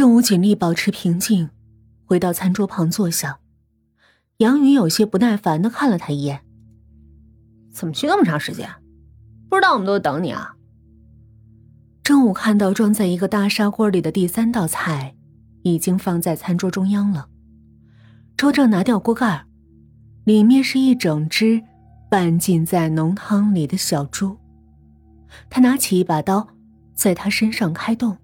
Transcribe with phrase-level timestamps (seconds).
[0.00, 1.50] 郑武尽力保持平静，
[2.06, 3.40] 回到餐桌旁坐下。
[4.38, 6.40] 杨宇有些不耐烦的看了他一眼
[7.70, 8.66] ：“怎么去那么长时间？
[9.50, 10.56] 不知道我们都在等你啊？”
[12.02, 15.14] 郑武看到装在一个大砂锅里的第三道菜，
[15.64, 17.28] 已经放在餐桌中央了。
[18.38, 19.44] 周正拿掉锅盖，
[20.24, 21.62] 里面是一整只
[22.08, 24.38] 半浸在浓汤里的小猪。
[25.50, 26.48] 他拿起一把刀，
[26.94, 28.16] 在他身上开动。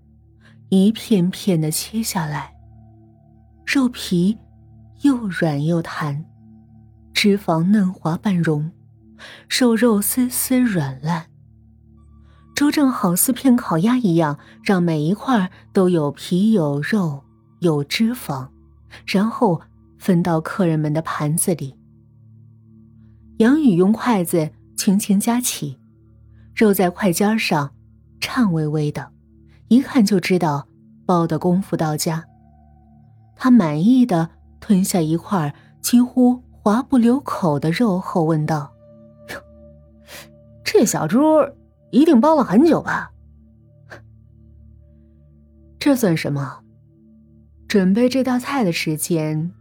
[0.68, 2.54] 一片片的切下来，
[3.64, 4.36] 肉皮
[5.02, 6.24] 又软又弹，
[7.14, 8.72] 脂肪嫩滑半融，
[9.48, 11.26] 瘦肉丝丝软烂。
[12.56, 17.22] 周正好似片烤鸭一样，让每一块都有皮有肉
[17.60, 18.48] 有脂肪，
[19.06, 19.60] 然后
[19.98, 21.76] 分到客人们的盘子里。
[23.38, 25.78] 杨宇用筷子轻轻夹起，
[26.56, 27.72] 肉在筷尖上
[28.18, 29.12] 颤巍巍的。
[29.68, 30.68] 一看就知道
[31.04, 32.24] 包的功夫到家。
[33.34, 38.72] 他满意的吞下一块几乎滑不留口的肉后问道
[40.64, 41.20] ：“这小猪
[41.90, 43.10] 一定包了很久吧？”
[45.78, 46.60] 这算什么？
[47.68, 49.52] 准备这道菜的时间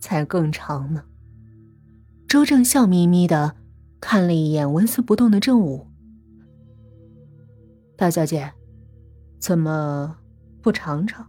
[0.00, 1.04] 才更长呢。
[2.26, 3.54] 周正笑眯眯的
[4.00, 5.86] 看了一眼纹丝不动的郑武，
[7.96, 8.52] 大小姐。
[9.42, 10.18] 怎么
[10.62, 11.26] 不尝尝？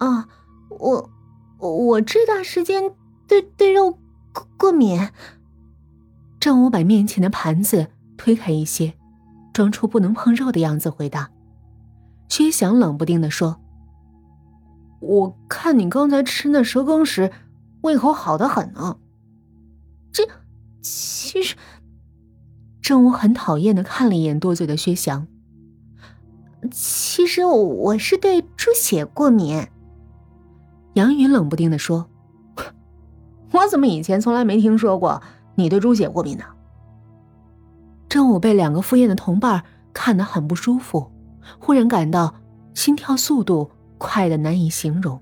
[0.00, 0.28] 啊，
[0.68, 1.10] 我
[1.58, 2.94] 我这段时间
[3.26, 3.92] 对对肉
[4.34, 5.08] 过过敏。
[6.38, 7.86] 郑武把面前的盘子
[8.18, 8.98] 推开一些，
[9.54, 11.30] 装出不能碰肉的样子，回答。
[12.28, 13.58] 薛翔冷不丁的说
[15.00, 17.32] ：“我看你刚才吃那蛇羹时，
[17.80, 18.98] 胃口好的很呢。”
[20.12, 20.28] 这
[20.82, 21.56] 其实，
[22.82, 25.26] 郑武很讨厌的看了一眼多嘴的薛翔。
[26.70, 29.66] 其实我是对猪血过敏。
[30.94, 32.08] 杨云冷不丁的说
[33.52, 35.22] ：“我怎么以前从来没听说过
[35.54, 36.44] 你对猪血过敏呢？”
[38.08, 39.62] 正午被两个赴宴的同伴
[39.92, 41.10] 看得很不舒服，
[41.60, 42.34] 忽然感到
[42.74, 45.20] 心跳速度快的难以形容。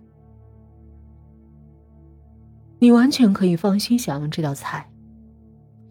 [2.79, 4.91] 你完全可以放心享用这道菜，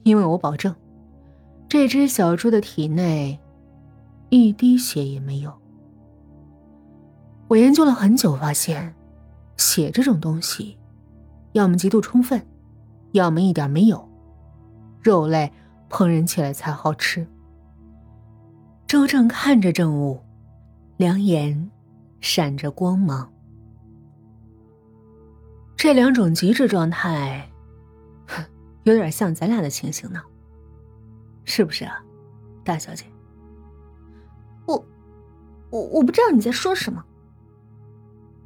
[0.04, 0.74] 因为我保证，
[1.70, 3.40] 这只小猪的体内。
[4.30, 5.54] 一滴血也没有。
[7.48, 8.94] 我研究了很久，发现
[9.58, 10.78] 血这种东西，
[11.54, 12.46] 要么极度充分，
[13.14, 14.08] 要么一点没有。
[15.02, 15.52] 肉类
[15.90, 17.26] 烹饪起来才好吃。
[18.86, 20.20] 周正看着郑武，
[20.98, 21.72] 两眼
[22.20, 23.32] 闪着光芒。
[25.78, 27.50] 这两种极致状态，
[28.84, 30.22] 有点像咱俩的情形呢，
[31.46, 32.04] 是不是啊，
[32.66, 33.06] 大小姐？
[35.70, 37.04] 我我不知道你在说什么。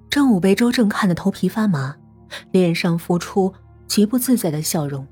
[0.09, 1.95] 郑武被周正看得头皮发麻，
[2.51, 3.53] 脸上浮出
[3.87, 5.07] 极不自在的笑容。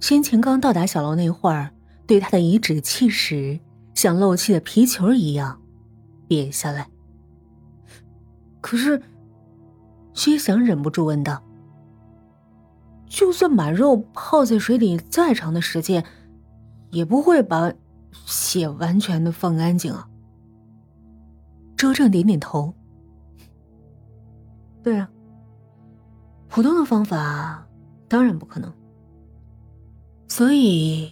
[0.00, 1.70] 先前刚到达小楼那会儿，
[2.06, 3.58] 对他的颐指气使
[3.94, 5.62] 像漏气的皮球一样
[6.28, 6.88] 瘪下来。
[8.60, 9.02] 可是，
[10.12, 11.42] 薛翔忍不住问道
[13.08, 16.04] ：“就算把肉泡在水里再长的时间，
[16.90, 17.72] 也不会把
[18.26, 20.08] 血完全的放干净啊？”
[21.82, 22.72] 周正点点头。
[24.84, 25.10] 对啊，
[26.48, 27.66] 普通的方法
[28.08, 28.72] 当然不可能，
[30.28, 31.10] 所以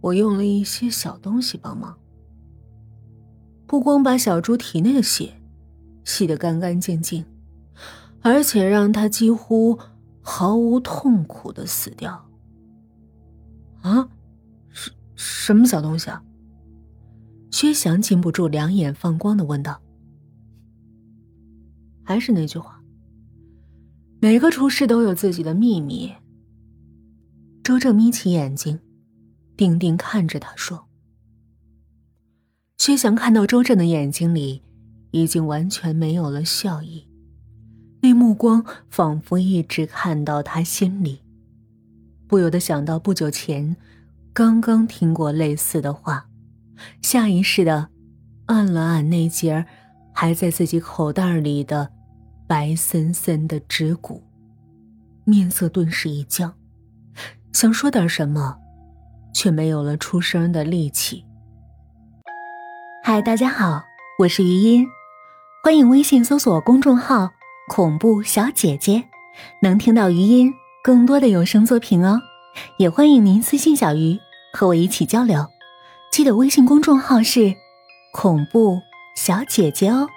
[0.00, 1.98] 我用了一些小东西帮忙，
[3.66, 5.40] 不光把小猪体内的血
[6.04, 7.26] 洗得干干净净，
[8.22, 9.76] 而且让它几乎
[10.22, 12.24] 毫无痛苦的死掉。
[13.82, 14.08] 啊，
[14.68, 16.22] 什什么小东西啊？
[17.54, 19.80] 薛翔禁不住两眼放光的问道
[22.02, 22.82] ：“还是那句话，
[24.18, 26.12] 每个厨师都有自己的秘密。”
[27.62, 28.80] 周正眯起眼睛，
[29.56, 30.88] 定定看着他说
[32.76, 34.60] ：“薛翔看到周正的眼睛里
[35.12, 37.06] 已经完全没有了笑意，
[38.02, 41.20] 那目光仿佛一直看到他心里，
[42.26, 43.76] 不由得想到不久前
[44.32, 46.26] 刚刚听过类似的话。”
[47.02, 47.88] 下意识的
[48.46, 49.64] 按了按那截
[50.12, 51.90] 还在自己口袋里的
[52.46, 54.22] 白森森的指骨，
[55.24, 56.54] 面色顿时一僵，
[57.52, 58.58] 想说点什么，
[59.32, 61.24] 却没有了出声的力气。
[63.02, 63.82] 嗨，大家好，
[64.20, 64.86] 我是余音，
[65.62, 67.30] 欢迎微信搜索公众号
[67.68, 69.04] “恐怖小姐姐”，
[69.62, 70.52] 能听到余音
[70.82, 72.20] 更多的有声作品哦。
[72.78, 74.18] 也欢迎您私信小鱼
[74.52, 75.46] 和我一起交流。
[76.14, 77.56] 记得微信公众号是
[78.14, 78.80] “恐怖
[79.16, 80.08] 小姐姐”哦。